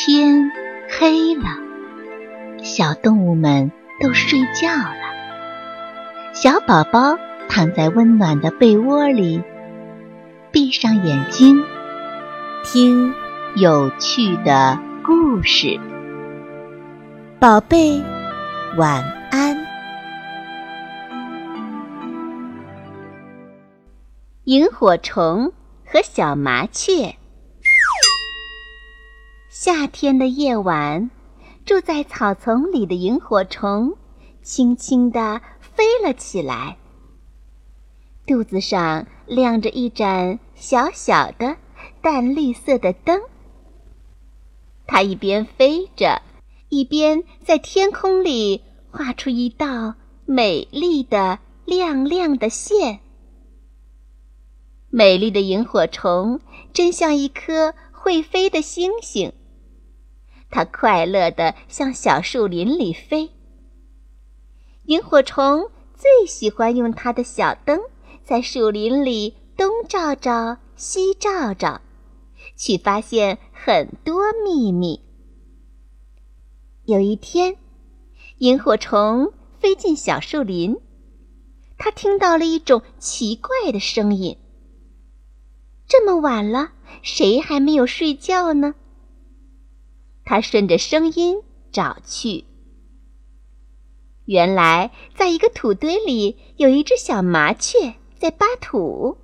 [0.00, 0.52] 天
[0.88, 1.42] 黑了，
[2.62, 6.32] 小动物们都睡觉了。
[6.32, 9.42] 小宝宝躺在温暖的被窝里，
[10.52, 11.64] 闭上眼睛，
[12.62, 13.12] 听
[13.56, 15.80] 有趣的故事。
[17.40, 18.00] 宝贝，
[18.76, 19.02] 晚
[19.32, 19.66] 安。
[24.44, 25.52] 萤火虫
[25.84, 27.16] 和小麻雀。
[29.50, 31.10] 夏天的夜晚，
[31.64, 33.96] 住在草丛里的萤火虫
[34.42, 36.76] 轻轻地飞了起来，
[38.26, 41.56] 肚子上亮着一盏小小的
[42.02, 43.22] 淡绿色的灯。
[44.86, 46.20] 它一边飞着，
[46.68, 49.94] 一边在天空里画出一道
[50.26, 53.00] 美丽的亮亮的线。
[54.90, 56.40] 美丽的萤火虫
[56.74, 59.32] 真像一颗会飞的星星。
[60.50, 63.30] 它快乐地向小树林里飞。
[64.84, 67.78] 萤火虫最喜欢用它的小灯
[68.24, 71.82] 在树林里东照照、西照照，
[72.56, 75.02] 去发现很多秘密。
[76.84, 77.56] 有一天，
[78.38, 80.78] 萤火虫飞进小树林，
[81.76, 84.38] 它听到了一种奇怪的声音。
[85.88, 86.72] 这么晚了，
[87.02, 88.74] 谁还没有睡觉呢？
[90.22, 92.44] 他顺着声音找去，
[94.26, 99.16] 原来在一个土堆里有一只小麻雀在扒土。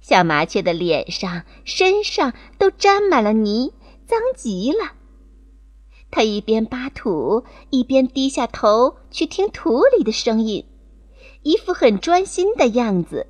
[0.00, 3.72] 小麻雀的脸上、身上都沾满了泥，
[4.06, 4.92] 脏极了。
[6.12, 10.64] 它一边扒土，一边低下头去听土里的声音，
[11.42, 13.26] 一副很专心的样子。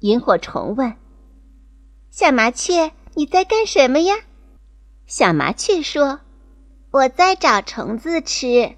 [0.00, 0.94] 萤火虫问
[2.10, 4.14] ：“小麻雀。”你在干什么呀？
[5.06, 6.20] 小麻雀说
[6.92, 8.74] ：“我在找虫子吃。”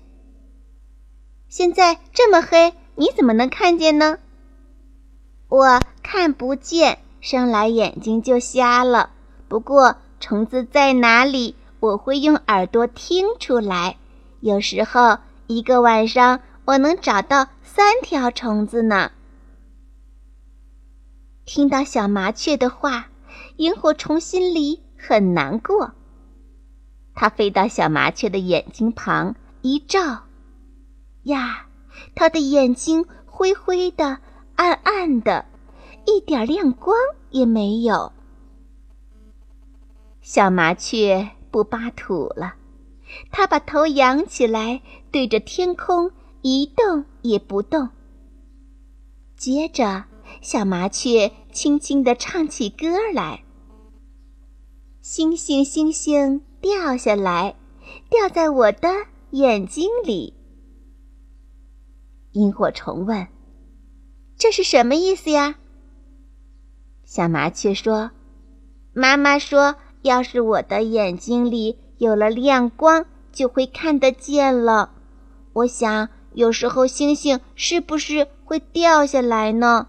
[1.50, 4.18] 现在这么黑，你怎么能看见呢？
[5.48, 9.10] 我看不见，生来眼睛就瞎了。
[9.48, 13.96] 不过虫子在哪里，我会用耳朵听出来。
[14.38, 19.10] 有时候一个晚上，我能找到三条虫子呢。
[21.48, 23.08] 听到小麻雀的话。
[23.56, 25.92] 萤火虫心里很难过，
[27.14, 30.26] 它飞到小麻雀的眼睛旁一照，
[31.24, 31.66] 呀，
[32.14, 34.18] 它的眼睛灰灰的、
[34.54, 35.46] 暗暗的，
[36.06, 36.96] 一点亮光
[37.30, 38.12] 也没有。
[40.20, 42.54] 小麻雀不扒土了，
[43.32, 47.88] 它把头仰起来，对着天空一动也不动。
[49.36, 50.04] 接着，
[50.40, 53.44] 小麻雀轻轻地唱起歌来。
[55.00, 57.56] 星星星星掉下来，
[58.10, 58.88] 掉在我的
[59.30, 60.34] 眼睛里。
[62.32, 63.26] 萤火虫问
[64.36, 65.56] ：“这是什么意思呀？”
[67.04, 68.10] 小麻雀说
[68.92, 74.92] ：“妈妈说，要是我的眼睛里有了亮光，就会看得见了。
[75.54, 79.88] 我想，有时候星星是不是会掉下来呢？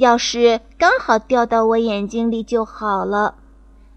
[0.00, 3.36] 要是刚好掉到我眼睛里就好了。”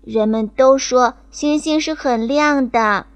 [0.05, 3.07] 人们都说星星是很亮的。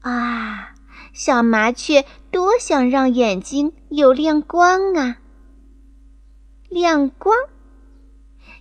[0.00, 0.74] 啊，
[1.12, 5.18] 小麻雀多想让眼睛有亮光啊！
[6.70, 7.36] 亮光，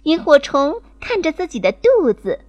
[0.03, 2.41] 萤火虫看着自己的肚子，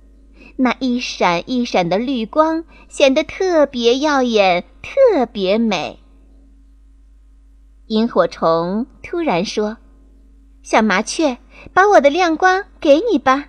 [0.57, 6.01] 那一闪一闪的绿光显得特别耀眼，特别美。
[7.87, 9.77] 萤火虫突然说
[10.63, 11.39] ：“小麻雀，
[11.73, 13.49] 把我的亮光给你吧。”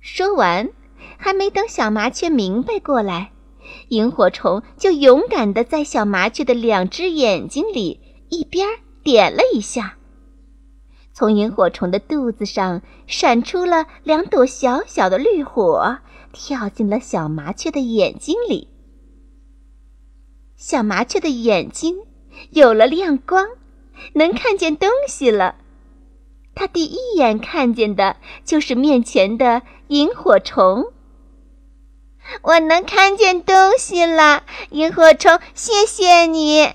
[0.00, 0.70] 说完，
[1.18, 3.32] 还没等小麻雀明白过来，
[3.88, 8.00] 萤火虫就勇敢地在小麻雀的两只眼睛里
[8.30, 8.66] 一边
[9.02, 9.98] 点了一下，
[11.12, 15.98] 从萤火虫的肚子上闪出了两朵小小的绿火，
[16.32, 18.68] 跳进了小麻雀的眼睛里。
[20.56, 21.98] 小麻雀的眼睛
[22.50, 23.46] 有了亮光，
[24.14, 25.56] 能看见东西了。
[26.54, 30.92] 他第一眼看见的就是面前的萤火虫。
[32.42, 36.74] 我能看见东西了，萤火虫，谢谢你。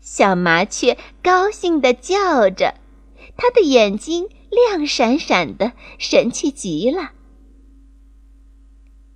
[0.00, 2.74] 小麻雀高兴地叫着，
[3.36, 7.10] 它的眼睛亮闪闪的，神气极了。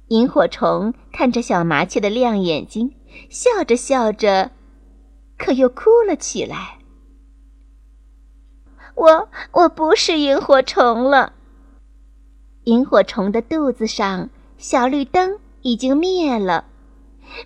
[0.08, 2.94] 萤火虫看着小麻雀的亮眼睛，
[3.28, 4.52] 笑着笑着，
[5.38, 6.78] 可又哭了起来。
[8.94, 11.34] 我我不是萤火虫了，
[12.64, 16.64] 萤火虫的肚子上小绿灯已经灭了。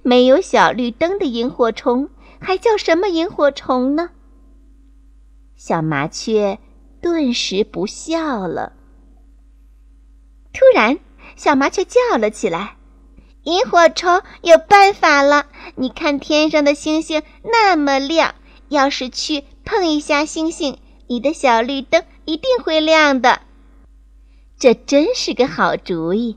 [0.02, 4.10] 没有小绿灯的萤火虫还叫什么萤火虫呢？
[5.56, 6.58] 小麻雀
[7.02, 8.74] 顿时不笑了。
[10.52, 10.98] 突然，
[11.36, 12.76] 小麻雀叫了起来
[13.44, 15.46] ：“萤火虫有办法了！
[15.76, 18.34] 你看天上的星星那么亮，
[18.68, 23.40] 要是去碰一下星星，你的小绿灯一定会亮的。
[24.58, 26.36] 这真是个好主意。”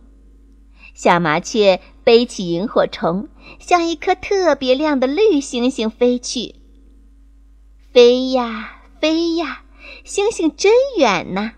[0.96, 3.28] 小麻雀背起萤火虫，
[3.60, 6.56] 向一颗特别亮的绿星星飞去。
[7.92, 9.64] 飞呀飞呀，
[10.06, 11.52] 星星真远呐！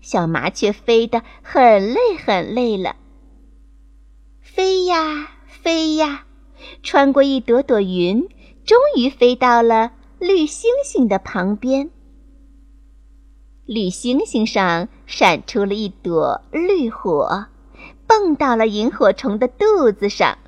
[0.00, 2.94] 小麻雀飞得很累很累了。
[4.56, 6.24] 飞呀飞呀，
[6.82, 8.26] 穿过一朵朵云，
[8.64, 11.90] 终于飞到了绿星星的旁边。
[13.66, 17.48] 绿星星上闪出了一朵绿火。
[18.06, 20.38] 蹦到了萤火虫的肚子上。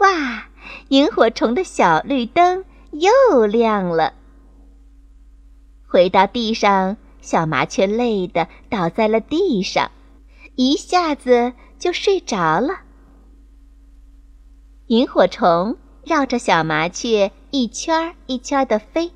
[0.00, 0.48] 哇！
[0.88, 4.14] 萤火虫的小绿灯又亮了。
[5.86, 9.92] 回到地上，小麻雀累得倒在了地上，
[10.56, 12.80] 一下子就睡着了。
[14.86, 19.12] 萤火虫绕着小麻雀一圈一圈的飞，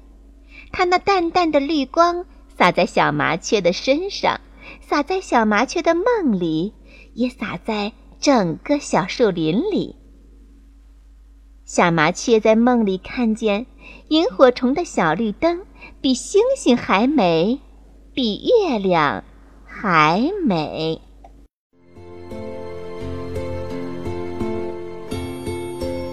[0.73, 2.25] 它那淡淡的绿光
[2.57, 4.41] 洒在小麻雀的身上，
[4.81, 6.75] 洒在小麻雀的梦里。
[7.15, 9.97] 也洒在整个小树林里。
[11.65, 13.67] 小麻雀在梦里看见
[14.07, 15.67] 萤火虫的小绿灯
[16.01, 17.59] 比星星还美，
[18.15, 19.25] 比月亮
[19.67, 21.03] 还美。